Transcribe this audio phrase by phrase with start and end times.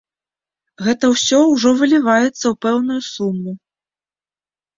[0.85, 3.51] Гэта ўсё ўжо выліваецца ў пэўную суму.